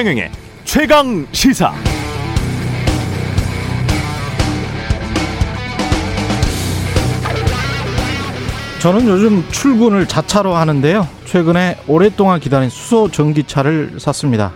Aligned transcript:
최경영의 0.00 0.30
최강 0.64 1.26
시사. 1.30 1.74
저는 8.80 9.06
요즘 9.08 9.46
출근을 9.50 10.08
자차로 10.08 10.54
하는데요. 10.54 11.06
최근에 11.26 11.80
오랫동안 11.86 12.40
기다린 12.40 12.70
수소 12.70 13.10
전기차를 13.10 13.96
샀습니다. 13.98 14.52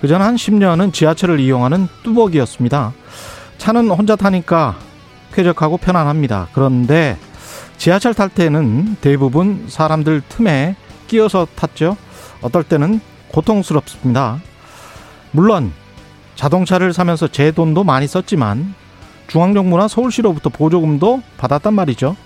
그전 0.00 0.22
한 0.22 0.36
10년은 0.36 0.94
지하철을 0.94 1.40
이용하는 1.40 1.86
뚜벅이었습니다. 2.02 2.94
차는 3.58 3.90
혼자 3.90 4.16
타니까 4.16 4.78
쾌적하고 5.34 5.76
편안합니다. 5.76 6.48
그런데 6.54 7.18
지하철 7.76 8.14
탈 8.14 8.30
때는 8.30 8.96
대부분 9.02 9.66
사람들 9.68 10.22
틈에 10.26 10.74
끼어서 11.06 11.46
탔죠. 11.54 11.98
어떨 12.40 12.64
때는 12.64 13.00
고통스럽습니다. 13.28 14.40
물론 15.34 15.72
자동차를 16.36 16.92
사면서 16.92 17.26
제 17.26 17.50
돈도 17.50 17.82
많이 17.82 18.06
썼지만 18.06 18.74
중앙정부나 19.26 19.88
서울시로부터 19.88 20.48
보조금도 20.48 21.22
받았단 21.38 21.74
말이죠. 21.74 22.16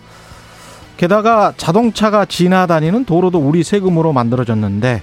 게다가 0.98 1.54
자동차가 1.56 2.26
지나다니는 2.26 3.06
도로도 3.06 3.38
우리 3.38 3.62
세금으로 3.64 4.12
만들어졌는데 4.12 5.02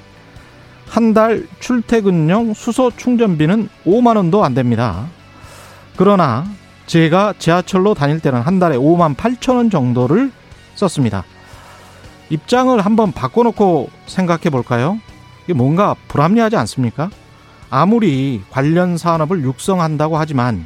한 0.88 1.14
달 1.14 1.48
출퇴근용 1.60 2.54
수소 2.54 2.92
충전비는 2.96 3.70
5만 3.86 4.18
원도 4.18 4.46
안 4.46 4.54
됩니다. 4.54 5.08
그러나 5.98 6.46
제가 6.86 7.34
지하철로 7.40 7.96
다닐 7.96 8.20
때는 8.20 8.42
한 8.42 8.60
달에 8.60 8.78
5만 8.78 9.16
8천 9.16 9.56
원 9.56 9.70
정도를 9.72 10.32
썼습니다. 10.76 11.24
입장을 12.30 12.80
한번 12.86 13.12
바꿔놓고 13.12 13.90
생각해 14.06 14.52
볼까요? 14.52 15.00
이게 15.46 15.54
뭔가 15.54 15.96
불합리하지 16.08 16.56
않습니까? 16.58 17.10
아무리 17.76 18.42
관련 18.52 18.98
산업을 18.98 19.44
육성한다고 19.44 20.18
하지만 20.18 20.66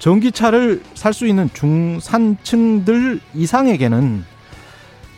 전기차를 0.00 0.82
살 0.94 1.12
수 1.12 1.28
있는 1.28 1.48
중산층들 1.52 3.20
이상에게는 3.34 4.24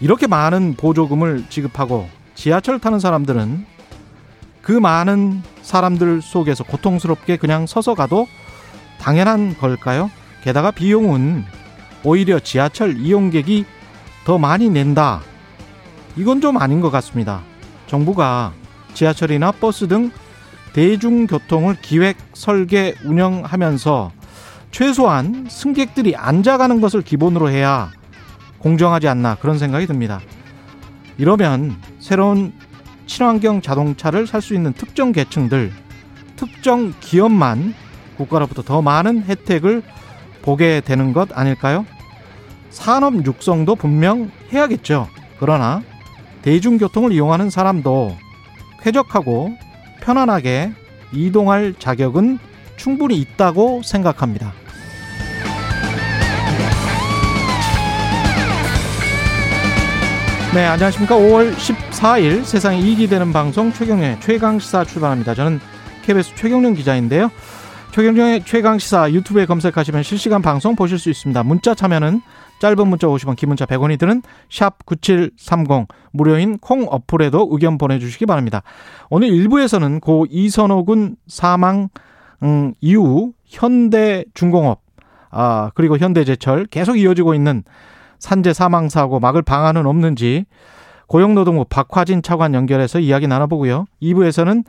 이렇게 0.02 0.26
많은 0.26 0.74
보조금을 0.74 1.44
지급하고 1.48 2.06
지하철 2.34 2.78
타는 2.78 2.98
사람들은 3.00 3.64
그 4.60 4.72
많은 4.72 5.42
사람들 5.62 6.20
속에서 6.20 6.64
고통스럽게 6.64 7.38
그냥 7.38 7.66
서서 7.66 7.94
가도 7.94 8.26
당연한 9.00 9.56
걸까요? 9.56 10.10
게다가 10.42 10.70
비용은 10.70 11.46
오히려 12.02 12.38
지하철 12.38 12.98
이용객이 12.98 13.64
더 14.26 14.36
많이 14.36 14.68
낸다. 14.68 15.22
이건 16.16 16.42
좀 16.42 16.58
아닌 16.58 16.82
것 16.82 16.90
같습니다. 16.90 17.40
정부가 17.86 18.52
지하철이나 18.92 19.50
버스 19.50 19.88
등 19.88 20.10
대중교통을 20.74 21.76
기획, 21.80 22.16
설계, 22.34 22.94
운영하면서 23.04 24.10
최소한 24.72 25.46
승객들이 25.48 26.16
앉아가는 26.16 26.80
것을 26.80 27.02
기본으로 27.02 27.48
해야 27.48 27.92
공정하지 28.58 29.06
않나 29.06 29.36
그런 29.36 29.56
생각이 29.56 29.86
듭니다. 29.86 30.20
이러면 31.16 31.76
새로운 32.00 32.52
친환경 33.06 33.62
자동차를 33.62 34.26
살 34.26 34.42
수 34.42 34.52
있는 34.54 34.72
특정 34.72 35.12
계층들, 35.12 35.72
특정 36.34 36.92
기업만 36.98 37.72
국가로부터 38.16 38.62
더 38.62 38.82
많은 38.82 39.22
혜택을 39.24 39.82
보게 40.42 40.80
되는 40.80 41.12
것 41.12 41.28
아닐까요? 41.38 41.86
산업 42.70 43.24
육성도 43.24 43.76
분명 43.76 44.30
해야겠죠. 44.52 45.06
그러나 45.38 45.82
대중교통을 46.42 47.12
이용하는 47.12 47.48
사람도 47.48 48.16
쾌적하고 48.82 49.56
편안하게 50.04 50.72
이동할 51.12 51.74
자격은 51.78 52.38
충분히 52.76 53.16
있다고 53.16 53.82
생각합니다. 53.82 54.52
네, 60.54 60.64
안녕하십니까. 60.66 61.16
5월 61.16 61.54
14일 61.54 62.44
세상에 62.44 62.78
이익이 62.78 63.08
되는 63.08 63.32
방송 63.32 63.72
최경련의 63.72 64.20
최강시사 64.20 64.84
출발합니다. 64.84 65.34
저는 65.34 65.58
KBS 66.02 66.34
최경련 66.36 66.74
기자인데요. 66.74 67.30
최경련의 67.92 68.44
최강시사 68.44 69.10
유튜브에 69.12 69.46
검색하시면 69.46 70.02
실시간 70.02 70.42
방송 70.42 70.76
보실 70.76 70.98
수 70.98 71.10
있습니다. 71.10 71.42
문자 71.42 71.74
참여는 71.74 72.22
짧은 72.60 72.88
문자 72.88 73.06
50원, 73.06 73.36
긴 73.36 73.48
문자 73.48 73.66
100원이 73.66 73.98
드는 73.98 74.22
샵 74.50 74.84
9730 74.86 75.88
무료인 76.12 76.58
콩 76.58 76.86
어플에도 76.88 77.48
의견 77.50 77.78
보내주시기 77.78 78.26
바랍니다. 78.26 78.62
오늘 79.10 79.28
1부에서는 79.28 80.00
고 80.00 80.26
이선호 80.30 80.84
군 80.84 81.16
사망 81.26 81.88
음, 82.42 82.74
이후 82.80 83.32
현대중공업 83.46 84.82
아 85.30 85.70
그리고 85.74 85.98
현대제철 85.98 86.66
계속 86.66 86.96
이어지고 86.96 87.34
있는 87.34 87.64
산재 88.18 88.52
사망 88.52 88.88
사고 88.88 89.20
막을 89.20 89.42
방안은 89.42 89.86
없는지 89.86 90.46
고용노동부 91.08 91.66
박화진 91.68 92.22
차관 92.22 92.54
연결해서 92.54 93.00
이야기 93.00 93.26
나눠보고요. 93.26 93.86
2부에서는 94.02 94.64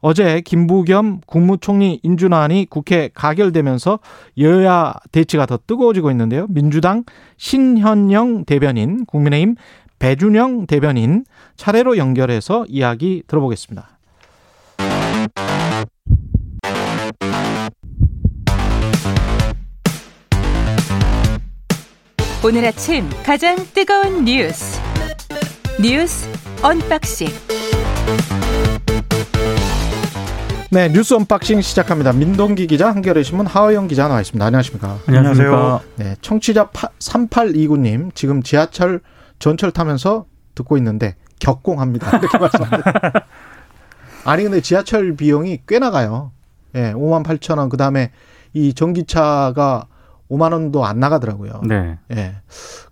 어제 0.00 0.40
김부겸 0.40 1.20
국무총리 1.26 2.00
인준안이 2.02 2.66
국회 2.70 3.10
가결되면서 3.12 3.98
여야 4.38 4.94
대치가 5.12 5.46
더 5.46 5.58
뜨거워지고 5.66 6.10
있는데요. 6.12 6.46
민주당 6.48 7.04
신현영 7.36 8.44
대변인, 8.44 9.04
국민의힘 9.06 9.56
배준영 9.98 10.66
대변인 10.66 11.24
차례로 11.56 11.96
연결해서 11.96 12.64
이야기 12.68 13.22
들어보겠습니다. 13.26 13.98
오늘 22.44 22.64
아침 22.64 23.04
가장 23.24 23.56
뜨거운 23.74 24.24
뉴스 24.24 24.80
뉴스 25.82 26.28
언박싱 26.62 27.26
네 30.70 30.88
뉴스 30.90 31.14
언박싱 31.14 31.62
시작합니다. 31.62 32.12
민동기 32.12 32.66
기자 32.66 32.90
한겨레 32.90 33.22
신문 33.22 33.46
하어영 33.46 33.88
기자 33.88 34.06
나와 34.06 34.20
있습니다. 34.20 34.44
안녕하십니까? 34.44 34.98
안녕하세요. 35.06 35.80
네 35.96 36.16
청취자 36.20 36.68
3829님 36.68 38.14
지금 38.14 38.42
지하철 38.42 39.00
전철 39.38 39.70
타면서 39.70 40.26
듣고 40.54 40.76
있는데 40.76 41.16
격공합니다. 41.40 42.10
이렇게 42.18 42.36
말씀합니다. 42.36 42.92
아니 44.26 44.42
근데 44.42 44.60
지하철 44.60 45.16
비용이 45.16 45.60
꽤 45.66 45.78
나가요. 45.78 46.32
예, 46.74 46.92
5만 46.92 47.24
8천 47.24 47.56
원. 47.56 47.70
그다음에 47.70 48.10
이 48.52 48.74
전기차가 48.74 49.86
5만 50.30 50.52
원도 50.52 50.84
안 50.84 51.00
나가더라고요. 51.00 51.62
네. 51.66 51.98
예. 52.12 52.36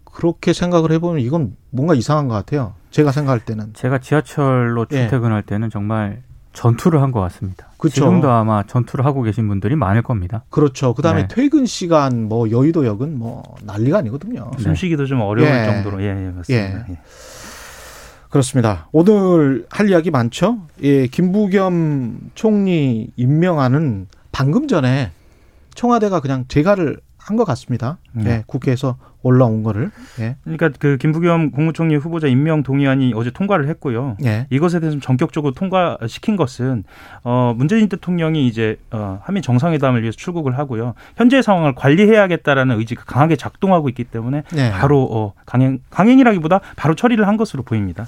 그렇게 0.05 0.55
생각을 0.55 0.93
해보면 0.93 1.21
이건 1.21 1.57
뭔가 1.69 1.95
이상한 1.95 2.29
것 2.29 2.35
같아요. 2.35 2.73
제가 2.91 3.13
생각할 3.13 3.41
때는. 3.41 3.75
제가 3.75 3.99
지하철로 3.99 4.87
예. 4.93 4.97
출퇴근할 4.97 5.43
때는 5.43 5.69
정말 5.69 6.23
전투를 6.57 7.03
한 7.03 7.13
것 7.13 7.21
같습니다. 7.21 7.69
그쵸. 7.77 7.95
지금도 7.97 8.31
아마 8.31 8.63
전투를 8.63 9.05
하고 9.05 9.23
계신 9.23 9.47
분들이 9.47 9.77
많을 9.77 10.03
겁니다. 10.03 10.43
그렇죠. 10.51 10.95
그다음에 10.95 11.23
네. 11.23 11.29
퇴근 11.29 11.67
시간 11.67 12.25
뭐 12.29 12.51
여의도역은 12.51 13.19
뭐 13.19 13.43
난리가 13.63 13.99
아니거든요. 13.99 14.51
네. 14.57 14.63
숨쉬기도 14.63 15.07
좀 15.07 15.21
어려울 15.21 15.49
예. 15.51 15.65
정도로 15.67 16.03
예, 16.03 16.07
예 16.07 16.31
맞습니다. 16.31 16.87
예. 16.89 16.99
그렇습니다. 18.31 18.89
오늘 18.91 19.67
할 19.71 19.89
이야기 19.91 20.11
많죠? 20.11 20.59
예, 20.83 21.07
김부겸 21.07 22.31
총리 22.35 23.11
임명안은 23.17 24.09
방금 24.33 24.67
전에 24.67 25.13
청와대가 25.75 26.21
그냥 26.21 26.47
재가를 26.49 26.99
한 27.27 27.37
것 27.37 27.45
같습니다. 27.45 27.99
네. 28.13 28.31
예, 28.31 28.45
국회에서 28.47 28.97
올라온 29.23 29.65
거를. 29.65 29.91
예. 30.21 30.37
그러니까 30.45 30.71
그 30.79 30.97
김부겸 30.99 31.51
국무총리 31.51 31.97
후보자 31.97 32.29
임명 32.29 32.63
동의안이 32.63 33.13
어제 33.17 33.31
통과를 33.33 33.69
했고요. 33.69 34.17
예. 34.25 34.47
이것에 34.51 34.79
대해서 34.79 35.01
전격적으로 35.01 35.53
통과시킨 35.53 36.37
것은 36.37 36.85
어 37.25 37.53
문재인 37.57 37.89
대통령이 37.89 38.47
이제 38.47 38.79
어 38.93 39.19
한미 39.25 39.43
정상회담을 39.43 40.03
위해서 40.03 40.17
출국을 40.17 40.57
하고요. 40.57 40.95
현재 41.17 41.43
상황을 41.43 41.75
관리해야겠다라는 41.75 42.79
의지가 42.79 43.03
강하게 43.05 43.35
작동하고 43.35 43.89
있기 43.89 44.05
때문에 44.05 44.45
네. 44.53 44.71
바로 44.71 45.03
어 45.11 45.33
강행 45.45 45.81
강행이라기보다 45.91 46.61
바로 46.77 46.95
처리를 46.95 47.27
한 47.27 47.37
것으로 47.37 47.65
보입니다. 47.65 48.07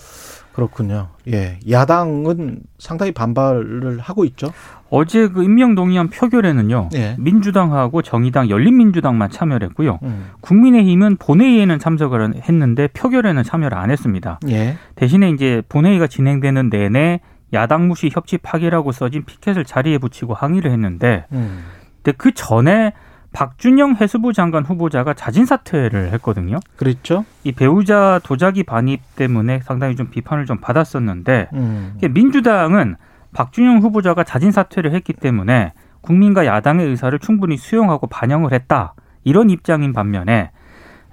그렇군요. 0.59 1.11
예. 1.29 1.61
야당은 1.71 2.59
상당히 2.81 3.13
반발을 3.13 4.01
하고 4.01 4.25
있죠. 4.25 4.53
어제 4.91 5.29
그 5.29 5.45
임명 5.45 5.77
동의안 5.77 6.11
표결에는요. 6.11 6.89
예. 6.97 7.15
민주당하고 7.17 8.03
정의당, 8.03 8.51
열린민주당만 8.51 9.31
참여를 9.31 9.69
했고요. 9.69 10.01
음. 10.03 10.31
국민의힘은 10.41 11.19
본회의에는 11.19 11.79
참석을 11.79 12.43
했는데 12.43 12.89
표결에는 12.89 13.41
참여를 13.45 13.79
안 13.79 13.93
했습니다. 13.93 14.41
예. 14.49 14.77
대신에 14.97 15.31
이제 15.31 15.63
본회의가 15.69 16.09
진행되는 16.09 16.71
내내 16.71 17.21
야당 17.53 17.87
무시 17.87 18.11
협치 18.13 18.37
파기라고 18.37 18.91
써진 18.91 19.25
피켓을 19.25 19.65
자리에 19.65 19.99
붙이고 19.99 20.35
항의를 20.35 20.73
했는데 20.73 21.27
음. 21.31 21.63
근데 22.03 22.17
그 22.17 22.33
전에 22.35 22.95
박준영 23.33 23.97
해수부 24.01 24.33
장관 24.33 24.65
후보자가 24.65 25.15
자진 25.15 25.45
사퇴를 25.45 26.13
했거든요. 26.15 26.59
그랬죠. 26.77 27.25
이 27.45 27.53
배우자 27.53 28.21
도자기 28.25 28.63
반입 28.63 29.01
때문에 29.17 29.61
상당히 29.63 29.97
좀 29.97 30.09
비판을 30.11 30.47
좀 30.47 30.59
받았었는데 30.59 31.51
음. 31.53 31.99
민주당은 32.11 32.97
박준영 33.33 33.79
후보자가 33.79 34.25
자진 34.25 34.51
사퇴를 34.51 34.93
했기 34.95 35.13
때문에 35.13 35.73
국민과 36.01 36.47
야당의 36.47 36.87
의사를 36.87 37.17
충분히 37.19 37.57
수용하고 37.57 38.07
반영을 38.07 38.53
했다. 38.53 38.95
이런 39.25 39.51
입장인 39.51 39.93
반면에 39.93 40.51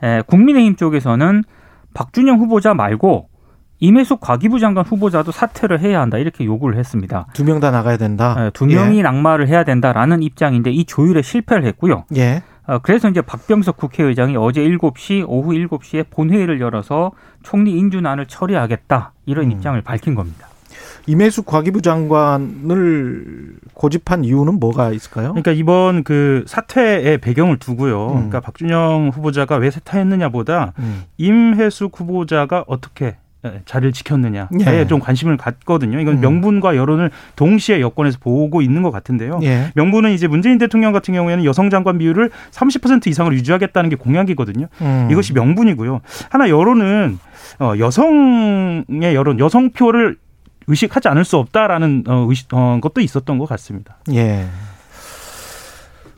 에, 0.02 0.22
국민의힘 0.22 0.78
쪽에서는 0.78 1.44
박준영 1.94 2.40
후보자 2.40 2.74
말고 2.74 3.30
임혜숙 3.80 4.20
과기부 4.22 4.60
장관 4.60 4.86
후보자도 4.86 5.32
사퇴를 5.32 5.80
해야 5.82 6.00
한다 6.02 6.18
이렇게 6.18 6.46
요구를 6.46 6.78
했습니다. 6.78 7.28
두 7.34 7.44
명 7.44 7.60
다 7.60 7.72
나가야 7.72 7.98
된다. 7.98 8.36
에, 8.40 8.50
두 8.52 8.66
명이 8.66 9.02
낙마를 9.02 9.48
해야 9.48 9.64
된다라는 9.64 10.24
입장인데 10.24 10.72
이 10.72 10.86
조율에 10.86 11.22
실패를 11.22 11.66
했고요. 11.66 12.06
예. 12.16 12.42
어, 12.68 12.80
그래서 12.80 13.10
이제 13.10 13.22
박병석 13.22 13.78
국회의장이 13.78 14.38
어제 14.38 14.62
7시 14.62 15.24
오후 15.28 15.52
7시에 15.52 16.06
본회의를 16.10 16.60
열어서 16.62 17.12
총리 17.44 17.78
인준안을 17.78 18.26
처리하겠다 18.26 19.12
이런 19.26 19.46
음. 19.46 19.52
입장을 19.52 19.80
밝힌 19.82 20.16
겁니다. 20.16 20.48
임혜숙 21.08 21.46
과기부 21.46 21.84
장관을 21.84 23.58
고집한 23.74 24.24
이유는 24.24 24.60
뭐가 24.60 24.92
있을까요? 24.92 25.30
그러니까 25.30 25.52
이번 25.52 26.04
그 26.04 26.44
사퇴의 26.48 27.20
배경을 27.20 27.58
두고요. 27.60 28.08
음. 28.08 28.14
그러니까 28.14 28.40
박준영 28.40 29.12
후보자가 29.14 29.58
왜 29.58 29.70
사퇴했느냐보다 29.70 30.74
음. 30.80 31.04
임혜숙 31.18 32.00
후보자가 32.00 32.64
어떻게 32.68 33.18
자리를 33.66 33.94
지켰느냐에 33.94 34.48
예. 34.68 34.88
좀 34.88 35.00
관심을 35.00 35.38
갖거든요. 35.38 36.00
이건 36.00 36.16
음. 36.16 36.22
명분과 36.22 36.76
여론을 36.76 37.12
동시에 37.36 37.82
여권에서 37.82 38.20
보고 38.20 38.62
있는 38.62 38.82
것 38.82 38.92
같은데요. 38.92 39.40
예. 39.44 39.72
명분은 39.76 40.12
이제 40.12 40.28
문재인 40.28 40.58
대통령 40.58 40.94
같은 40.94 41.14
경우에는 41.14 41.46
여성 41.46 41.70
장관 41.70 41.98
비율을 41.98 42.32
30% 42.52 43.08
이상으로 43.08 43.36
유지하겠다는 43.36 43.90
게 43.90 43.96
공약이거든요. 43.96 44.68
음. 44.82 45.08
이것이 45.12 45.34
명분이고요. 45.34 46.02
하나 46.30 46.50
여론은 46.50 47.20
어, 47.60 47.74
여성의 47.78 49.16
여론, 49.16 49.40
여성표를 49.40 50.18
의식하지 50.68 51.08
않을 51.10 51.26
수 51.26 51.38
없다라는 51.38 52.04
어, 52.08 52.26
의식, 52.28 52.54
어, 52.54 52.80
것도 52.82 53.02
있었던 53.02 53.38
것 53.38 53.48
같습니다. 53.50 53.98
예. 54.14 54.46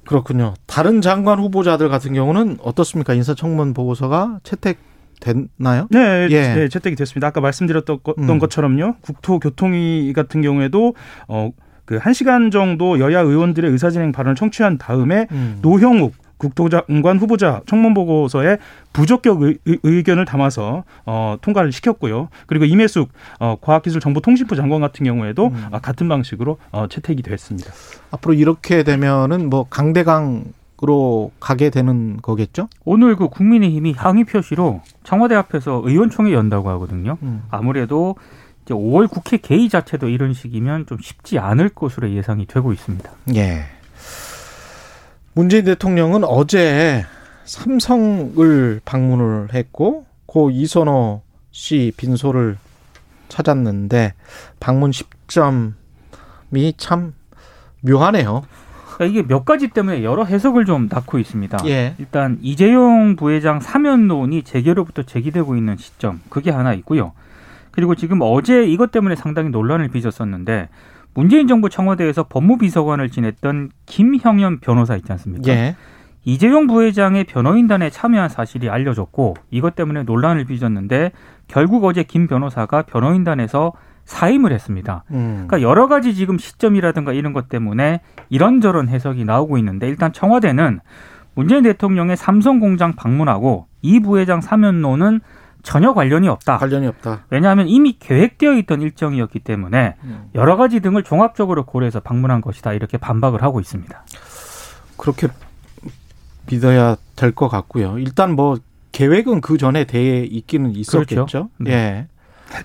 그렇군요. 0.05 0.53
다른 0.65 1.01
장관 1.01 1.39
후보자들 1.39 1.89
같은 1.89 2.13
경우는 2.13 2.59
어떻습니까? 2.63 3.13
인사청문 3.13 3.73
보고서가 3.73 4.39
채택 4.43 4.77
됐나요? 5.19 5.87
네, 5.89 6.27
예. 6.29 6.53
네, 6.53 6.69
채택이 6.69 6.95
됐습니다. 6.95 7.27
아까 7.27 7.41
말씀드렸던 7.41 7.99
거- 8.03 8.15
음. 8.17 8.39
것처럼요. 8.39 8.95
국토교통위 9.01 10.13
같은 10.13 10.41
경우에도 10.41 10.95
어, 11.27 11.51
그 11.85 11.99
1시간 11.99 12.51
정도 12.51 12.99
여야 12.99 13.21
의원들의 13.21 13.71
의사진행 13.71 14.11
발언을 14.11 14.35
청취한 14.35 14.77
다음에 14.77 15.27
음. 15.31 15.59
노형욱 15.61 16.13
국토장관 16.37 17.17
후보자 17.17 17.61
청문 17.65 17.93
보고서에 17.95 18.57
부적격 18.93 19.41
의, 19.41 19.57
의견을 19.65 20.25
담아서 20.25 20.83
어, 21.05 21.37
통과를 21.41 21.71
시켰고요. 21.71 22.29
그리고 22.45 22.65
임혜숙 22.65 23.09
어, 23.39 23.55
과학기술정보통신부 23.61 24.55
장관 24.55 24.81
같은 24.81 25.03
경우에도 25.05 25.47
음. 25.47 25.65
아, 25.71 25.79
같은 25.79 26.07
방식으로 26.07 26.57
어, 26.71 26.87
채택이 26.87 27.23
됐습니다. 27.23 27.71
앞으로 28.11 28.33
이렇게 28.35 28.83
되면은 28.83 29.49
뭐 29.49 29.65
강대강 29.69 30.43
으로 30.83 31.31
가게 31.39 31.71
되는 31.71 32.17
거겠죠? 32.17 32.69
오늘 32.85 33.15
그 33.15 33.29
국민의힘이 33.29 33.93
항의 33.93 34.25
표시로 34.25 34.81
청와대 35.07 35.35
앞에서 35.35 35.83
의원총회 35.85 36.33
연다고 36.33 36.69
하거든요. 36.71 37.17
음. 37.21 37.43
아무래도 37.49 38.17
이제 38.65 38.73
5월 38.73 39.09
국회 39.09 39.37
개의 39.37 39.69
자체도 39.69 40.09
이런 40.09 40.33
식이면 40.33 40.85
좀 40.85 40.97
쉽지 41.01 41.39
않을 41.39 41.69
것으로 41.69 42.11
예상이 42.11 42.45
되고 42.45 42.73
있습니다. 42.73 43.09
예. 43.35 43.63
문재인 45.31 45.63
대통령은 45.63 46.25
어제 46.25 47.05
삼성을 47.45 48.81
방문을 48.83 49.53
했고 49.53 50.05
고 50.25 50.51
이선호 50.51 51.21
씨 51.51 51.93
빈소를 51.95 52.57
찾았는데 53.29 54.13
방문 54.59 54.91
시점이 54.91 55.71
참 56.75 57.13
묘하네요. 57.79 58.43
그러니까 58.97 59.05
이게 59.05 59.27
몇 59.27 59.45
가지 59.45 59.67
때문에 59.67 60.03
여러 60.03 60.23
해석을 60.23 60.65
좀 60.65 60.87
낳고 60.91 61.19
있습니다. 61.19 61.59
예. 61.67 61.93
일단 61.99 62.39
이재용 62.41 63.15
부회장 63.15 63.59
사면론이 63.59 64.41
재개로부터 64.41 65.03
제기되고 65.03 65.55
있는 65.55 65.77
시점 65.77 66.19
그게 66.29 66.49
하나 66.49 66.73
있고요. 66.73 67.13
그리고 67.69 67.93
지금 67.93 68.19
어제 68.21 68.65
이것 68.65 68.89
때문에 68.89 69.15
상당히 69.15 69.49
논란을 69.49 69.89
빚었었는데 69.89 70.69
문재인 71.13 71.47
정부 71.47 71.69
청와대에서 71.69 72.23
법무비서관을 72.23 73.09
지냈던 73.11 73.69
김형현 73.85 74.61
변호사 74.61 74.95
있지 74.95 75.11
않습니까? 75.11 75.51
예. 75.51 75.75
이재용 76.25 76.65
부회장의 76.65 77.25
변호인단에 77.25 77.91
참여한 77.91 78.29
사실이 78.29 78.67
알려졌고 78.67 79.35
이것 79.51 79.75
때문에 79.75 80.03
논란을 80.03 80.45
빚었는데 80.45 81.11
결국 81.47 81.85
어제 81.85 82.01
김 82.01 82.25
변호사가 82.27 82.81
변호인단에서 82.81 83.73
사임을 84.07 84.51
했습니다. 84.53 85.03
음. 85.11 85.45
그러니까 85.47 85.61
여러 85.61 85.87
가지 85.87 86.15
지금 86.15 86.37
시점이라든가 86.37 87.13
이런 87.13 87.33
것 87.33 87.49
때문에 87.49 88.01
이런저런 88.29 88.87
해석이 88.87 89.25
나오고 89.25 89.57
있는데 89.59 89.87
일단 89.87 90.11
청와대는 90.13 90.79
문재인 91.35 91.61
대통령의 91.63 92.17
삼성 92.17 92.59
공장 92.59 92.93
방문하고 92.95 93.67
이 93.81 93.99
부회장 93.99 94.41
사면론은 94.41 95.19
전혀 95.61 95.93
관련이 95.93 96.29
없다. 96.29 96.57
관련이 96.57 96.87
없다. 96.87 97.25
왜냐하면 97.29 97.67
이미 97.67 97.97
계획되어 97.99 98.53
있던 98.59 98.81
일정이었기 98.81 99.39
때문에 99.39 99.95
음. 100.05 100.29
여러 100.33 100.55
가지 100.55 100.79
등을 100.79 101.03
종합적으로 101.03 101.65
고려해서 101.65 101.99
방문한 101.99 102.39
것이다. 102.41 102.71
이렇게 102.73 102.97
반박을 102.97 103.43
하고 103.43 103.59
있습니다. 103.59 104.03
그렇게 104.95 105.27
믿어야 106.49 106.95
될 107.17 107.33
것 107.33 107.49
같고요. 107.49 107.99
일단 107.99 108.35
뭐 108.35 108.57
계획은 108.93 109.41
그 109.41 109.57
전에 109.57 109.83
돼 109.83 110.23
있기는 110.23 110.73
있었겠죠. 110.75 111.15
그렇죠. 111.25 111.49
네. 111.57 111.71
예. 111.71 112.07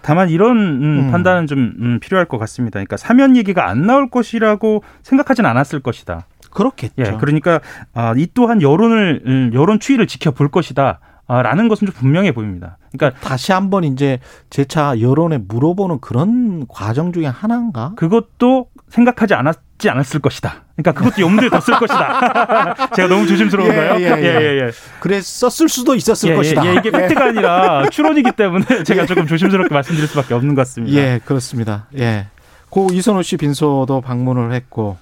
다만 0.02 0.28
이런 0.30 0.56
음, 0.56 0.82
음. 0.82 1.10
판단은 1.10 1.46
좀 1.46 1.72
음, 1.78 1.98
필요할 2.00 2.26
것 2.26 2.38
같습니다. 2.38 2.78
그러니까 2.78 2.96
사면 2.96 3.36
얘기가 3.36 3.68
안 3.68 3.86
나올 3.86 4.10
것이라고 4.10 4.82
생각하진 5.02 5.46
않았을 5.46 5.80
것이다. 5.80 6.26
그렇겠죠. 6.50 6.94
예, 6.98 7.16
그러니까 7.18 7.60
아, 7.94 8.14
이 8.16 8.28
또한 8.34 8.60
여론을 8.62 9.22
음, 9.26 9.50
여론 9.54 9.80
추이를 9.80 10.06
지켜볼 10.06 10.50
것이다. 10.50 11.00
아, 11.26 11.42
라는 11.42 11.68
것은 11.68 11.86
좀 11.86 11.94
분명해 11.94 12.32
보입니다. 12.32 12.76
그러니까 12.92 13.18
다시 13.20 13.52
한번 13.52 13.84
이제 13.84 14.18
재차 14.50 15.00
여론에 15.00 15.38
물어보는 15.38 16.00
그런 16.00 16.66
과정 16.68 17.12
중에 17.12 17.26
하나인가? 17.26 17.92
그것도 17.96 18.66
생각하지 18.88 19.34
않았 19.34 19.56
지 19.82 19.90
않았을 19.90 20.20
것이다. 20.20 20.62
그러니까 20.76 20.92
그것도 20.92 21.22
염두에 21.22 21.48
뒀을 21.48 21.76
것이다. 21.76 22.88
제가 22.94 23.08
너무 23.08 23.26
조심스러운가요? 23.26 24.00
예, 24.00 24.04
예, 24.04 24.22
예. 24.22 24.40
예, 24.40 24.66
예. 24.66 24.70
그랬었을 25.00 25.68
수도 25.68 25.96
있었을 25.96 26.30
예, 26.30 26.36
것이다. 26.36 26.64
예, 26.64 26.74
이게 26.74 26.92
팩트가 26.92 27.24
아니라 27.24 27.88
추론이기 27.90 28.30
때문에 28.32 28.84
제가 28.84 29.06
조금 29.06 29.26
조심스럽게 29.26 29.74
말씀드릴 29.74 30.08
수밖에 30.08 30.34
없는 30.34 30.54
것 30.54 30.60
같습니다. 30.62 30.96
예, 30.96 31.20
그렇습니다. 31.24 31.88
예. 31.98 32.28
고 32.70 32.90
이선호 32.92 33.22
씨 33.22 33.36
빈소도 33.36 34.00
방문을 34.02 34.52
했고, 34.52 34.98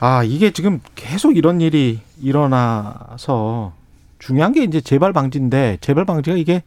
아, 0.00 0.24
이게 0.24 0.52
지금 0.52 0.80
계속 0.94 1.36
이런 1.36 1.60
일이 1.60 2.00
일어나서 2.22 3.74
중요한 4.18 4.52
게 4.52 4.64
이제 4.64 4.80
재발 4.80 5.12
방지인데, 5.12 5.78
재발 5.82 6.06
방지가 6.06 6.38
이게 6.38 6.62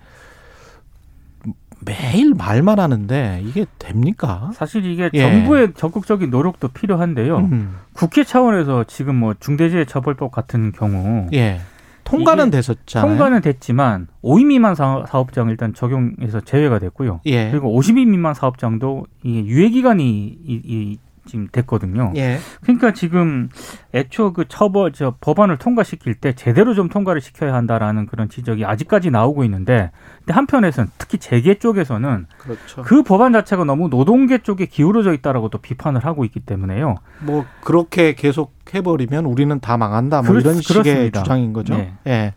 매일 1.83 2.33
말만 2.33 2.79
하는데 2.79 3.41
이게 3.45 3.65
됩니까? 3.79 4.51
사실 4.53 4.85
이게 4.85 5.09
예. 5.13 5.21
정부의 5.21 5.73
적극적인 5.75 6.29
노력도 6.29 6.69
필요한데요. 6.69 7.37
음, 7.37 7.75
국회 7.93 8.23
차원에서 8.23 8.85
지금 8.85 9.15
뭐 9.15 9.33
중대재해처벌법 9.39 10.31
같은 10.31 10.71
경우 10.71 11.27
예. 11.33 11.59
통과는 12.05 12.51
됐었잖아요. 12.51 13.09
통과는 13.09 13.41
됐지만 13.41 14.07
5인 14.23 14.45
미만 14.45 14.75
사- 14.75 15.05
사업장 15.07 15.49
일단 15.49 15.73
적용해서 15.73 16.41
제외가 16.41 16.77
됐고요. 16.79 17.21
예. 17.25 17.49
그리고 17.49 17.75
50인 17.79 18.07
미만 18.09 18.33
사업장도 18.35 19.05
이게 19.23 19.43
유예 19.45 19.69
기간이 19.69 20.27
이, 20.27 20.61
이 20.63 20.97
지금 21.25 21.47
됐거든요. 21.51 22.13
예. 22.15 22.37
그러니까 22.61 22.93
지금 22.93 23.49
애초 23.93 24.33
그 24.33 24.45
처벌 24.47 24.91
저 24.91 25.15
법안을 25.19 25.57
통과시킬 25.57 26.15
때 26.15 26.33
제대로 26.33 26.73
좀 26.73 26.87
통과를 26.89 27.21
시켜야 27.21 27.53
한다라는 27.53 28.05
그런 28.05 28.29
지적이 28.29 28.65
아직까지 28.65 29.11
나오고 29.11 29.43
있는데 29.45 29.91
근데 30.19 30.33
한편에서는 30.33 30.91
특히 30.97 31.17
재계 31.17 31.55
쪽에서는 31.59 32.27
그렇죠. 32.37 32.81
그 32.83 33.03
법안 33.03 33.33
자체가 33.33 33.63
너무 33.63 33.87
노동계 33.89 34.39
쪽에 34.39 34.65
기울어져 34.67 35.13
있다라고 35.13 35.49
또 35.49 35.57
비판을 35.57 36.05
하고 36.05 36.25
있기 36.25 36.39
때문에요. 36.41 36.95
뭐 37.21 37.45
그렇게 37.61 38.13
계속 38.13 38.55
해버리면 38.73 39.25
우리는 39.25 39.59
다 39.59 39.77
망한다. 39.77 40.21
뭐 40.21 40.29
그렇- 40.31 40.41
이런 40.41 40.61
식의 40.61 40.83
그렇습니다. 40.83 41.23
주장인 41.23 41.53
거죠. 41.53 41.75
네. 41.75 41.93
예. 42.07 42.33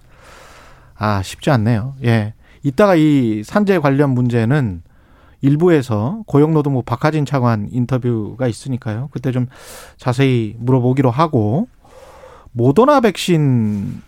아 0.96 1.22
쉽지 1.22 1.50
않네요. 1.50 1.94
예. 2.04 2.34
이따가 2.62 2.94
이 2.96 3.42
산재 3.44 3.78
관련 3.78 4.10
문제는 4.10 4.82
일부에서 5.40 6.22
고용노동부 6.26 6.82
박하진 6.82 7.24
차관 7.24 7.68
인터뷰가 7.70 8.46
있으니까요. 8.48 9.08
그때 9.12 9.32
좀 9.32 9.46
자세히 9.96 10.56
물어보기로 10.58 11.10
하고 11.10 11.68
모더나 12.52 13.00
백신이었군요. 13.00 14.00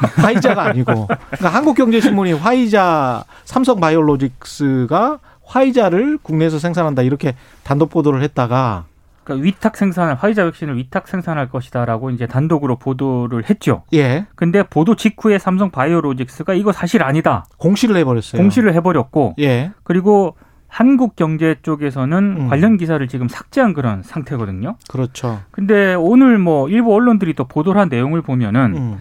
화이자가 0.16 0.62
아니고. 0.62 1.06
그러니까 1.06 1.48
한국경제신문이 1.48 2.32
화이자 2.32 3.24
삼성바이오로직스가 3.44 5.18
화이자를 5.44 6.18
국내에서 6.22 6.58
생산한다 6.58 7.02
이렇게 7.02 7.34
단독 7.64 7.90
보도를 7.90 8.22
했다가 8.22 8.86
그러니까 9.24 9.44
위탁 9.44 9.76
생산을 9.76 10.14
화이자 10.14 10.44
백신을 10.44 10.76
위탁 10.76 11.08
생산할 11.08 11.48
것이다라고 11.48 12.10
이제 12.10 12.26
단독으로 12.26 12.76
보도를 12.76 13.48
했죠. 13.48 13.82
예 13.92 14.26
근데 14.34 14.62
보도 14.62 14.96
직후에 14.96 15.38
삼성 15.38 15.70
바이오로직스가 15.70 16.54
이거 16.54 16.72
사실 16.72 17.02
아니다. 17.02 17.44
공시를 17.58 17.96
해버렸어요. 17.96 18.40
공시를 18.40 18.74
해버렸고 18.74 19.34
예 19.38 19.72
그리고 19.84 20.36
한국 20.68 21.16
경제 21.16 21.56
쪽에서는 21.62 22.36
음. 22.42 22.48
관련 22.48 22.76
기사를 22.76 23.06
지금 23.08 23.28
삭제한 23.28 23.74
그런 23.74 24.02
상태거든요. 24.02 24.76
그렇죠. 24.88 25.40
근데 25.50 25.94
오늘 25.94 26.38
뭐 26.38 26.68
일부 26.68 26.94
언론들이 26.94 27.34
또 27.34 27.44
보도를 27.48 27.80
한 27.80 27.88
내용을 27.88 28.22
보면은 28.22 28.76
음. 28.76 28.98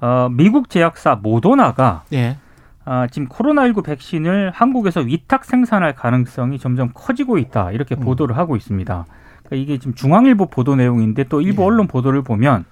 어, 0.00 0.28
미국 0.32 0.70
제약사 0.70 1.16
모더나가 1.16 2.04
예. 2.12 2.38
아, 2.84 3.06
지금 3.06 3.28
코로나19 3.28 3.84
백신을 3.84 4.50
한국에서 4.52 5.00
위탁 5.00 5.44
생산할 5.44 5.94
가능성이 5.94 6.58
점점 6.58 6.90
커지고 6.92 7.38
있다. 7.38 7.70
이렇게 7.70 7.94
음. 7.94 8.00
보도를 8.00 8.36
하고 8.36 8.56
있습니다. 8.56 9.04
그러니까 9.52 9.56
이게 9.56 9.78
지금 9.78 9.94
중앙일보 9.94 10.46
보도 10.46 10.74
내용인데 10.74 11.24
또 11.24 11.40
일부 11.40 11.62
예. 11.62 11.66
언론 11.66 11.86
보도를 11.86 12.22
보면 12.22 12.64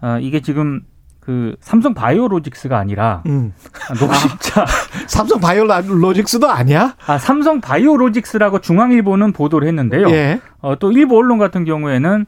아, 0.00 0.18
이게 0.18 0.40
지금 0.40 0.80
그 1.20 1.54
삼성 1.60 1.94
바이오로직스가 1.94 2.76
아니라 2.76 3.22
음. 3.26 3.52
녹십자 4.00 4.66
삼성 5.06 5.38
바이오로직스도 5.38 6.50
아니야? 6.50 6.96
아, 7.06 7.18
삼성 7.18 7.60
바이오로직스라고 7.60 8.60
중앙일보는 8.60 9.32
보도를 9.32 9.68
했는데요. 9.68 10.10
예. 10.10 10.40
어, 10.60 10.76
또 10.78 10.90
일부 10.90 11.16
언론 11.18 11.38
같은 11.38 11.64
경우에는 11.64 12.26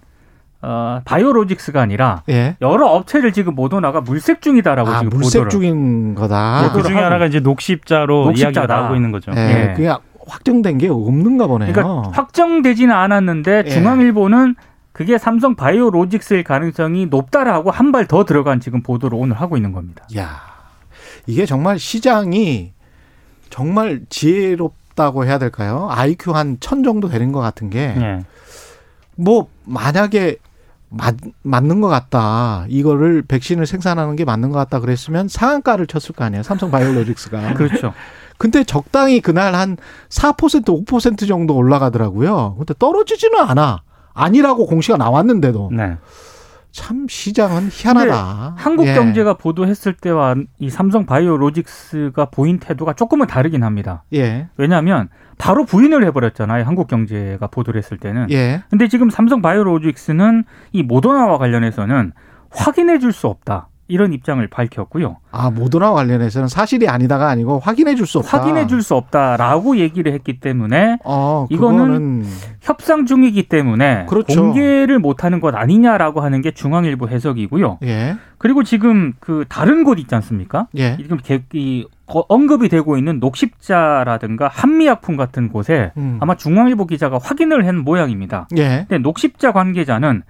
어, 0.63 1.01
바이오로직스가 1.05 1.81
아니라 1.81 2.23
예. 2.29 2.57
여러 2.61 2.87
업체를 2.87 3.33
지금 3.33 3.55
모더나가 3.55 4.01
물색 4.01 4.41
중이다라고 4.41 4.91
아, 4.91 4.99
지금 5.01 5.19
물색 5.19 5.45
보도를 5.45 5.51
중인 5.51 6.15
거다. 6.15 6.71
그 6.73 6.83
중에 6.83 6.97
하나가 6.97 7.27
이제 7.27 7.41
녹십자로 7.41 8.27
녹십자다. 8.27 8.61
이야기가 8.61 8.67
나오고 8.67 8.95
있는 8.95 9.11
거죠. 9.11 9.33
예. 9.35 9.71
예. 9.71 9.73
그게 9.75 9.93
확정된 10.27 10.79
게 10.79 10.89
없는가 10.89 11.47
보네요. 11.47 11.73
그러니까 11.73 12.11
확정되지는 12.11 12.95
않았는데 12.95 13.63
예. 13.67 13.71
중앙일보는 13.71 14.55
그게 14.93 15.19
삼성 15.19 15.55
바이오로직스일 15.57 16.45
가능성이 16.45 17.07
높다라고 17.07 17.71
한 17.71 17.91
발 17.93 18.07
더 18.07 18.25
들어간 18.25 18.61
지금 18.61 18.83
보도를 18.83 19.19
오늘 19.19 19.37
하고 19.41 19.57
있는 19.57 19.73
겁니다. 19.73 20.07
야, 20.17 20.41
이게 21.27 21.47
정말 21.47 21.79
시장이 21.79 22.73
정말 23.51 24.03
지혜롭다고 24.09 25.25
해야 25.25 25.39
될까요? 25.39 25.89
IQ 25.91 26.33
한 26.33 26.59
천 26.61 26.83
정도 26.85 27.09
되는 27.09 27.33
것 27.33 27.41
같은 27.41 27.71
게, 27.71 27.95
예. 27.97 28.25
뭐, 29.17 29.49
만약에 29.65 30.37
맞, 30.97 31.17
맞는 31.43 31.81
것 31.81 31.89
같다. 31.89 32.67
이거를 32.69 33.23
백신을 33.23 33.67
생산하는 33.67 34.17
게 34.17 34.25
맞는 34.25 34.51
것 34.51 34.59
같다 34.59 34.81
그랬으면 34.81 35.29
상한가를 35.29 35.87
쳤을 35.87 36.15
거 36.15 36.25
아니에요. 36.25 36.43
삼성 36.43 36.71
바이오로직스가. 36.71 37.55
그렇죠. 37.55 37.93
근데 38.39 38.65
적당히 38.65 39.21
그날 39.21 39.55
한 39.55 39.77
4% 40.09 40.85
5% 40.87 41.29
정도 41.29 41.55
올라가더라고요. 41.57 42.57
근데 42.59 42.75
떨어지지는 42.79 43.39
않아. 43.41 43.83
아니라고 44.13 44.67
공시가 44.67 44.97
나왔는데도 44.97 45.71
네. 45.73 45.97
참 46.75 47.07
시장은 47.09 47.69
희한하다. 47.71 48.55
한국 48.59 48.89
예. 48.89 48.95
경제가 48.95 49.35
보도했을 49.35 49.93
때와 49.95 50.35
이 50.59 50.71
삼성 50.71 51.07
바이오로직스가 51.07 52.27
보인 52.27 52.59
태도가 52.59 52.95
조금은 52.95 53.29
다르긴 53.29 53.63
합니다. 53.63 54.03
예. 54.13 54.49
왜냐하면 54.57 55.09
바로 55.39 55.65
부인을 55.65 56.05
해버렸잖아요. 56.07 56.65
한국 56.65 56.89
경제가 56.89 57.47
보도를 57.47 57.79
했을 57.79 57.97
때는. 57.97 58.27
예. 58.33 58.65
근데 58.71 58.89
지금 58.89 59.09
삼성 59.09 59.41
바이오로직스는 59.41 60.43
이 60.73 60.83
모더나와 60.83 61.39
관련해서는 61.39 62.13
확인해 62.51 62.99
줄 62.99 63.13
수 63.13 63.29
없다. 63.29 63.69
이런 63.87 64.13
입장을 64.15 64.47
밝혔고요. 64.47 65.17
아, 65.31 65.51
모더나 65.51 65.93
관련해서는 65.93 66.49
사실이 66.49 66.89
아니다가 66.89 67.29
아니고 67.29 67.59
확인해 67.59 67.95
줄 67.95 68.07
수 68.07 68.19
없다. 68.19 68.39
확인해 68.39 68.67
줄 68.67 68.83
수 68.83 68.95
없다라고 68.95 69.77
얘기를 69.77 70.13
했기 70.13 70.41
때문에 70.41 70.99
어, 71.05 71.47
이거는- 71.51 72.25
협상 72.63 73.05
중이기 73.05 73.45
때문에 73.49 74.07
그렇죠. 74.09 74.41
공개를 74.41 74.99
못하는 74.99 75.39
것 75.41 75.55
아니냐라고 75.55 76.21
하는 76.23 76.41
게 76.41 76.51
중앙일보 76.53 77.09
해석이고요. 77.09 77.79
예. 77.85 78.17
그리고 78.39 78.63
지금 78.63 79.13
그 79.21 79.45
다른 79.49 79.85
곳 79.85 79.99
있지 79.99 80.15
않습니까? 80.15 80.67
예. 80.77 80.97
지금 80.97 81.19
개- 81.23 81.43
이 81.53 81.87
거- 82.07 82.25
언급이 82.29 82.69
되고 82.71 82.97
있는 82.97 83.19
녹십자라든가 83.21 84.49
한미약품 84.49 85.17
같은 85.17 85.49
곳에 85.51 85.93
음. 85.97 86.19
아마 86.21 86.35
중앙일보 86.37 86.87
기자가 86.87 87.19
확인을 87.23 87.67
한 87.67 87.79
모양입니다. 87.85 88.49
예. 88.57 88.87
근데 88.89 88.99
녹십자 88.99 89.53
관계자는 89.53 90.23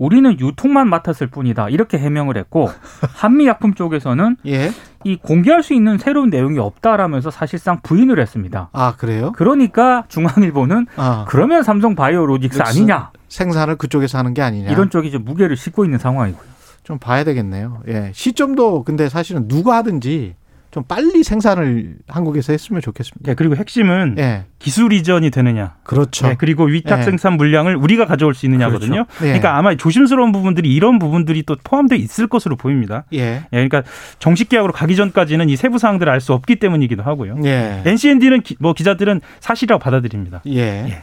우리는 0.00 0.40
유통만 0.40 0.88
맡았을 0.88 1.26
뿐이다 1.26 1.68
이렇게 1.68 1.98
해명을 1.98 2.38
했고 2.38 2.70
한미 3.14 3.46
약품 3.46 3.74
쪽에서는 3.74 4.38
예. 4.46 4.72
이 5.04 5.16
공개할 5.16 5.62
수 5.62 5.74
있는 5.74 5.98
새로운 5.98 6.30
내용이 6.30 6.58
없다라면서 6.58 7.30
사실상 7.30 7.80
부인을 7.82 8.18
했습니다. 8.18 8.70
아, 8.72 8.94
그래요? 8.96 9.32
그러니까 9.36 10.04
중앙일보는 10.08 10.86
아. 10.96 11.26
그러면 11.28 11.62
삼성 11.62 11.94
바이오로직스. 11.94 12.62
아니냐 12.62 13.10
생산을 13.28 13.76
그쪽에서 13.76 14.18
하는 14.18 14.32
게 14.32 14.40
아니냐. 14.40 14.70
이런 14.72 14.88
쪽이 14.88 15.10
좀 15.10 15.24
무게를 15.24 15.56
싣고 15.56 15.84
있는 15.84 15.98
상황이고요. 15.98 16.48
좀 16.82 16.98
봐야 16.98 17.22
되겠네요. 17.22 17.82
예. 17.88 18.10
시점도 18.14 18.84
근데 18.84 19.10
사실은 19.10 19.48
누가 19.48 19.76
하든지 19.76 20.34
좀 20.70 20.84
빨리 20.84 21.24
생산을 21.24 21.96
한국에서 22.06 22.52
했으면 22.52 22.80
좋겠습니다. 22.80 23.30
예, 23.30 23.34
그리고 23.34 23.56
핵심은 23.56 24.14
예. 24.18 24.44
기술 24.60 24.92
이전이 24.92 25.30
되느냐. 25.30 25.74
그렇죠. 25.82 26.28
예, 26.28 26.36
그리고 26.38 26.64
위탁 26.64 27.00
예. 27.00 27.02
생산 27.02 27.32
물량을 27.36 27.74
우리가 27.74 28.06
가져올 28.06 28.34
수 28.34 28.46
있느냐거든요. 28.46 29.06
예. 29.22 29.24
그러니까 29.24 29.56
아마 29.56 29.74
조심스러운 29.74 30.30
부분들이 30.30 30.72
이런 30.72 31.00
부분들이 31.00 31.42
또 31.42 31.56
포함되어 31.64 31.98
있을 31.98 32.28
것으로 32.28 32.54
보입니다. 32.56 33.04
예. 33.12 33.18
예, 33.18 33.42
그러니까 33.50 33.82
정식 34.20 34.48
계약으로 34.48 34.72
가기 34.72 34.94
전까지는 34.94 35.48
이 35.48 35.56
세부 35.56 35.78
사항들을 35.78 36.10
알 36.10 36.20
수 36.20 36.34
없기 36.34 36.56
때문이기도 36.56 37.02
하고요. 37.02 37.36
예. 37.44 37.82
NCND는 37.86 38.42
뭐 38.58 38.74
기자들은 38.74 39.22
사실이라고 39.40 39.82
받아들입니다. 39.82 40.42
예. 40.48 40.60
예. 40.60 41.02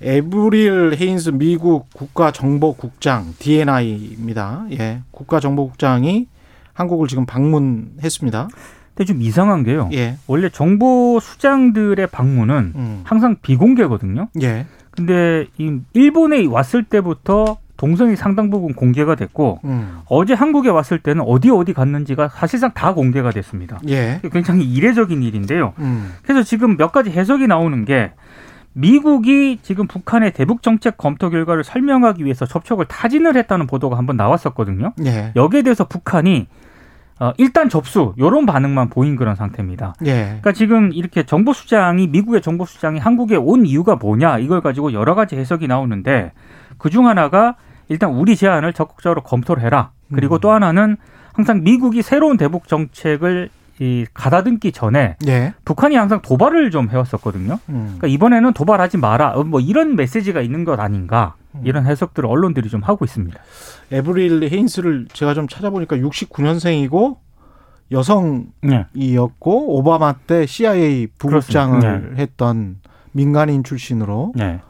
에브릴 0.00 0.96
헤인스 1.00 1.30
미국 1.30 1.88
국가정보국장 1.94 3.34
DNI입니다. 3.38 4.66
예. 4.78 5.00
국가정보국장이 5.10 6.26
한국을 6.78 7.08
지금 7.08 7.26
방문했습니다. 7.26 8.48
근데 8.94 9.04
좀 9.04 9.20
이상한 9.20 9.64
게요. 9.64 9.90
예. 9.92 10.16
원래 10.28 10.48
정보 10.48 11.18
수장들의 11.20 12.06
방문은 12.06 12.72
음. 12.76 13.00
항상 13.04 13.36
비공개거든요. 13.42 14.28
예. 14.42 14.66
근데 14.90 15.46
이 15.58 15.80
일본에 15.92 16.46
왔을 16.46 16.84
때부터 16.84 17.58
동선이 17.76 18.16
상당 18.16 18.50
부분 18.50 18.74
공개가 18.74 19.16
됐고 19.16 19.60
음. 19.64 20.00
어제 20.06 20.34
한국에 20.34 20.68
왔을 20.68 21.00
때는 21.00 21.22
어디 21.26 21.50
어디 21.50 21.72
갔는지가 21.72 22.28
사실상 22.28 22.72
다 22.72 22.94
공개가 22.94 23.30
됐습니다. 23.30 23.80
예. 23.88 24.20
굉장히 24.32 24.64
이례적인 24.64 25.22
일인데요. 25.22 25.74
음. 25.78 26.12
그래서 26.22 26.44
지금 26.44 26.76
몇 26.76 26.92
가지 26.92 27.10
해석이 27.10 27.48
나오는 27.48 27.84
게 27.84 28.12
미국이 28.72 29.58
지금 29.62 29.88
북한의 29.88 30.32
대북 30.32 30.62
정책 30.62 30.96
검토 30.96 31.30
결과를 31.30 31.64
설명하기 31.64 32.24
위해서 32.24 32.46
접촉을 32.46 32.84
타진을 32.86 33.36
했다는 33.36 33.66
보도가 33.66 33.96
한번 33.98 34.16
나왔었거든요. 34.16 34.92
예. 35.04 35.32
여기에 35.34 35.62
대해서 35.62 35.84
북한이 35.84 36.46
어, 37.20 37.32
일단 37.36 37.68
접수 37.68 38.14
요런 38.18 38.46
반응만 38.46 38.88
보인 38.90 39.16
그런 39.16 39.34
상태입니다. 39.34 39.94
예. 40.06 40.22
그러니까 40.24 40.52
지금 40.52 40.92
이렇게 40.92 41.24
정보 41.24 41.52
수장이 41.52 42.06
미국의 42.08 42.42
정보 42.42 42.64
수장이 42.64 42.98
한국에 43.00 43.36
온 43.36 43.66
이유가 43.66 43.96
뭐냐 43.96 44.38
이걸 44.38 44.60
가지고 44.60 44.92
여러 44.92 45.14
가지 45.14 45.36
해석이 45.36 45.66
나오는데 45.66 46.32
그 46.78 46.90
중 46.90 47.06
하나가 47.08 47.56
일단 47.88 48.10
우리 48.10 48.36
제안을 48.36 48.72
적극적으로 48.72 49.22
검토를 49.22 49.62
해라. 49.62 49.90
그리고 50.14 50.36
음. 50.36 50.40
또 50.40 50.52
하나는 50.52 50.96
항상 51.32 51.62
미국이 51.62 52.02
새로운 52.02 52.36
대북 52.36 52.68
정책을 52.68 53.48
이 53.80 54.06
가다듬기 54.12 54.72
전에 54.72 55.16
예. 55.28 55.54
북한이 55.64 55.94
항상 55.96 56.20
도발을 56.20 56.70
좀 56.70 56.88
해왔었거든요. 56.90 57.58
음. 57.68 57.96
그러니까 57.98 58.06
이번에는 58.08 58.52
도발하지 58.52 58.98
마라. 58.98 59.32
어, 59.34 59.44
뭐 59.44 59.60
이런 59.60 59.94
메시지가 59.96 60.40
있는 60.40 60.64
것 60.64 60.80
아닌가. 60.80 61.34
이런 61.64 61.86
해석들을 61.86 62.28
언론들이 62.28 62.68
좀 62.68 62.82
하고 62.82 63.04
있습니다. 63.04 63.38
에브릴 63.92 64.48
헤인스를 64.50 65.08
제가 65.12 65.34
좀 65.34 65.48
찾아보니까 65.48 65.96
69년생이고 65.96 67.16
네. 68.62 68.86
여성이었고 68.94 69.76
오바마 69.78 70.14
때 70.26 70.46
CIA 70.46 71.08
부국장을 71.18 71.80
그렇습니다. 71.80 72.20
했던 72.20 72.80
민간인 73.12 73.64
출신으로 73.64 74.32
네. 74.36 74.60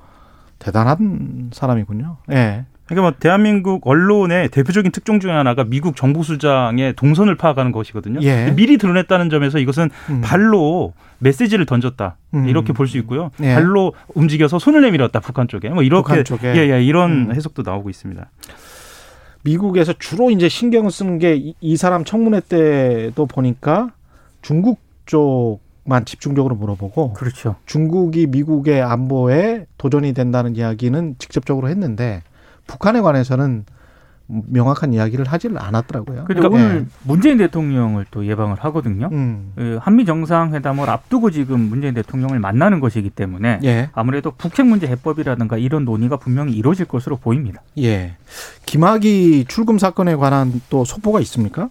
대단한 0.59 1.51
사람이군요. 1.53 2.19
예. 2.33 2.65
그러니까 2.89 3.11
뭐 3.11 3.19
대한민국 3.19 3.87
언론의 3.87 4.49
대표적인 4.49 4.91
특종 4.93 5.21
중에 5.21 5.31
하나가 5.31 5.63
미국 5.65 5.95
정보수장의 5.95 6.95
동선을 6.95 7.37
파악하는 7.37 7.71
것이거든요. 7.71 8.21
예. 8.23 8.53
미리 8.57 8.79
드러냈다는 8.79 9.29
점에서 9.31 9.59
이것은 9.59 9.91
음. 10.09 10.21
발로 10.23 10.95
메시지를 11.19 11.67
던졌다 11.67 12.17
음. 12.35 12.49
이렇게 12.49 12.73
볼 12.73 12.87
수 12.89 12.97
있고요. 12.99 13.31
예. 13.43 13.55
발로 13.55 13.93
움직여서 14.15 14.59
손을 14.59 14.81
내밀었다 14.83 15.21
북한 15.21 15.47
쪽에 15.49 15.69
뭐 15.69 15.83
이렇게 15.83 16.03
북한 16.09 16.25
쪽에. 16.25 16.55
예, 16.57 16.71
예, 16.73 16.83
이런 16.83 17.29
음. 17.29 17.35
해석도 17.35 17.63
나오고 17.63 17.91
있습니다. 17.91 18.31
미국에서 19.45 19.93
주로 19.99 20.31
이제 20.31 20.49
신경을 20.49 20.91
쓰는 20.91 21.19
게 21.19 21.53
이 21.61 21.77
사람 21.77 22.05
청문회 22.05 22.41
때도 22.49 23.27
보니까 23.27 23.91
중국 24.43 24.81
쪽 25.07 25.61
만 25.85 26.05
집중적으로 26.05 26.55
물어보고 26.55 27.15
그렇죠. 27.15 27.57
중국이 27.65 28.27
미국의 28.27 28.83
안보에 28.83 29.65
도전이 29.79 30.13
된다는 30.13 30.55
이야기는 30.55 31.15
직접적으로 31.19 31.71
했는데 31.71 32.23
북한에 32.69 33.01
관해서는 33.01 33.65
명확한 34.29 34.93
이야기를 34.93 35.25
하지를 35.25 35.61
않았더라고요. 35.61 36.25
그러니까 36.27 36.59
예. 36.59 36.65
오늘 36.65 36.87
문재인 37.03 37.39
대통령을 37.39 38.05
또 38.11 38.27
예방을 38.27 38.57
하거든요. 38.61 39.09
음. 39.11 39.53
그 39.57 39.79
한미 39.81 40.05
정상회담을 40.05 40.89
앞두고 40.89 41.31
지금 41.31 41.61
문재인 41.61 41.95
대통령을 41.95 42.39
만나는 42.39 42.79
것이기 42.81 43.09
때문에 43.09 43.61
예. 43.65 43.89
아무래도 43.95 44.31
북핵 44.31 44.67
문제 44.67 44.87
해법이라든가 44.87 45.57
이런 45.57 45.87
논의가 45.87 46.19
분명히 46.19 46.53
이루어질 46.53 46.85
것으로 46.85 47.17
보입니다. 47.17 47.63
예. 47.79 48.17
김학의 48.67 49.47
출금 49.49 49.79
사건에 49.79 50.15
관한 50.15 50.61
또 50.69 50.85
속보가 50.85 51.21
있습니까? 51.21 51.71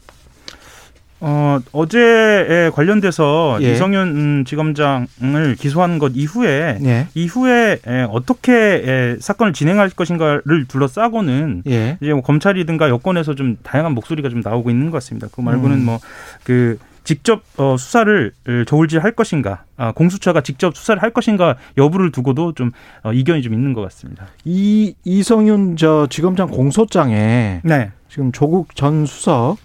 어, 1.19 1.59
어제에 1.71 2.69
관련돼서 2.69 3.57
예. 3.61 3.71
이성윤 3.71 4.07
음, 4.07 4.45
지검장을 4.45 5.55
기소한 5.57 5.97
것 5.97 6.11
이후에 6.15 6.77
예. 6.83 7.07
이후에 7.15 7.79
에, 7.87 8.01
어떻게 8.09 8.53
에, 8.53 9.17
사건을 9.19 9.53
진행할 9.53 9.89
것인가를 9.89 10.65
둘러싸고는 10.67 11.63
예. 11.67 11.97
이제 12.01 12.13
뭐 12.13 12.21
검찰이든가 12.21 12.89
여권에서 12.89 13.33
좀 13.35 13.57
다양한 13.63 13.93
목소리가 13.93 14.29
좀 14.29 14.41
나오고 14.43 14.69
있는 14.69 14.91
것 14.91 14.97
같습니다. 14.97 15.27
그 15.31 15.41
말고는 15.41 15.77
음. 15.77 15.85
뭐그 15.85 16.77
직접 17.03 17.41
어, 17.55 17.77
수사를 17.77 18.33
저울질할 18.67 19.13
것인가, 19.13 19.63
아, 19.77 19.93
공수처가 19.93 20.41
직접 20.41 20.75
수사를 20.75 21.01
할 21.01 21.11
것인가 21.11 21.55
여부를 21.77 22.11
두고도 22.11 22.51
좀 22.51 22.71
어, 23.01 23.13
이견이 23.13 23.41
좀 23.43 23.53
있는 23.53 23.71
것 23.71 23.81
같습니다. 23.83 24.27
이 24.43 24.93
이성윤 25.05 25.77
저 25.77 26.07
지검장 26.09 26.49
공소장에 26.49 27.61
네, 27.63 27.91
지금 28.09 28.33
조국 28.33 28.75
전 28.75 29.05
수석 29.05 29.55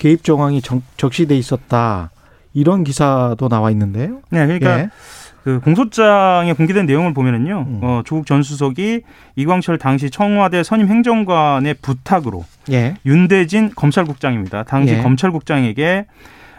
개입 0.00 0.24
정황이 0.24 0.62
정- 0.62 0.82
적시돼 0.96 1.36
있었다. 1.36 2.10
이런 2.54 2.82
기사도 2.82 3.48
나와 3.48 3.70
있는데요. 3.70 4.22
네, 4.30 4.46
그러니까 4.46 4.78
예. 4.80 4.90
그 5.44 5.60
공소장에 5.60 6.52
공개된 6.54 6.86
내용을 6.86 7.14
보면은요, 7.14 7.64
음. 7.68 7.80
어, 7.82 8.02
조국 8.04 8.26
전 8.26 8.42
수석이 8.42 9.02
이광철 9.36 9.78
당시 9.78 10.10
청와대 10.10 10.62
선임 10.62 10.88
행정관의 10.88 11.74
부탁으로 11.82 12.44
예. 12.72 12.94
윤대진 13.06 13.70
검찰국장입니다. 13.76 14.64
당시 14.64 14.94
예. 14.94 15.02
검찰국장에게 15.02 16.06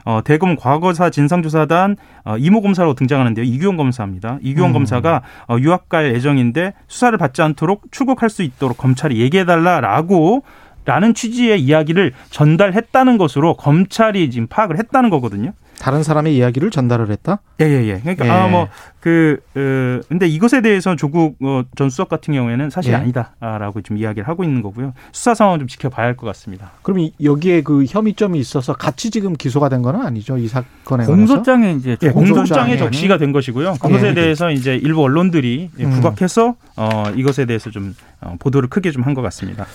어, 0.04 0.22
대검 0.24 0.56
과거사 0.56 1.10
진상조사단 1.12 1.96
어, 2.26 2.38
이모 2.38 2.62
검사로 2.62 2.94
등장하는데요. 2.96 3.44
이규영 3.46 3.76
검사입니다. 3.78 4.38
이규영 4.42 4.70
음. 4.70 4.74
검사가 4.74 5.22
어, 5.48 5.58
유학 5.60 5.90
갈 5.90 6.14
예정인데 6.16 6.74
수사를 6.88 7.16
받지 7.18 7.42
않도록 7.42 7.84
출국할 7.92 8.30
수 8.30 8.42
있도록 8.44 8.78
검찰이 8.78 9.20
얘기해달라라고 9.20 10.44
라는 10.92 11.14
취지의 11.14 11.62
이야기를 11.62 12.12
전달했다는 12.32 13.18
것으로 13.18 13.56
검찰이 13.56 14.30
지금 14.30 14.48
파악을 14.48 14.78
했다는 14.78 15.10
거거든요. 15.10 15.54
다른 15.80 16.04
사람의 16.04 16.36
이야기를 16.36 16.70
전달을 16.70 17.10
했다. 17.10 17.40
예 17.60 17.66
예 17.66 17.88
예. 17.88 18.00
그러니까 18.02 18.26
예. 18.26 18.30
아 18.30 18.48
뭐 18.50 18.68
그 19.00 19.40
어, 19.56 20.06
근데 20.10 20.28
이것에 20.28 20.62
대해서 20.62 20.96
조국 20.96 21.38
어, 21.42 21.64
전 21.76 21.90
수석 21.90 22.08
같은 22.08 22.36
경우에는 22.36 22.70
사실 22.70 22.92
예. 22.92 22.98
아니다라고 22.98 23.82
좀 23.82 23.98
이야기를 23.98 24.28
하고 24.28 24.44
있는 24.44 24.62
거고요. 24.62 24.94
수사 25.12 25.34
상황 25.34 25.58
좀 25.58 25.68
지켜봐야 25.68 26.06
할 26.06 26.16
것 26.16 26.28
같습니다. 26.28 26.70
그럼 26.84 27.00
이- 27.00 27.14
여기에 27.24 27.62
그 27.62 27.84
혐의점이 27.88 28.38
있어서 28.38 28.74
같이 28.74 29.10
지금 29.10 29.34
기소가 29.34 29.70
된 29.70 29.82
건 29.82 29.96
아니죠. 29.96 30.38
이 30.38 30.48
사건에. 30.48 31.06
공소장에 31.06 31.72
이제 31.72 31.98
예, 32.04 32.10
공소장에 32.10 32.36
공소장에 32.36 32.78
적시가 32.78 33.18
된 33.18 33.32
것이고요. 33.32 33.76
그것에 33.82 34.10
예. 34.10 34.14
대해서 34.14 34.52
이제 34.52 34.76
일부 34.76 35.02
언론들이 35.02 35.72
음. 35.80 35.90
부각해서 35.90 36.56
어, 36.76 37.06
이것에 37.16 37.46
대해서 37.46 37.72
좀 37.72 37.96
어, 38.20 38.36
보도를 38.38 38.70
크게 38.70 38.92
좀 38.92 39.02
한 39.02 39.16
것 39.16 39.24
같습니다. 39.24 39.66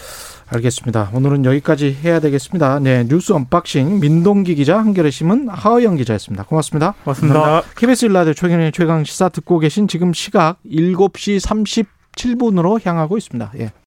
알겠습니다. 0.49 1.11
오늘은 1.13 1.45
여기까지 1.45 1.97
해야 2.05 2.21
되겠습니다. 2.21 2.79
네, 2.79 3.05
뉴스 3.09 3.33
언박싱 3.33 4.01
민동기 4.01 4.55
기자, 4.55 4.79
한겨레 4.79 5.11
신문 5.11 5.49
하어영 5.49 5.97
기자였습니다. 5.97 6.45
고맙습니다. 6.45 6.95
고맙습니다. 7.05 7.63
KBS 7.77 8.07
일라디오 8.07 8.33
최경영의 8.33 8.73
최강 8.73 9.05
시사 9.05 9.29
듣고 9.29 9.59
계신 9.59 9.89
지금 9.89 10.13
시각 10.13 10.59
7시 10.65 11.87
37분으로 12.15 12.85
향하고 12.85 13.17
있습니다. 13.17 13.53
예. 13.59 13.73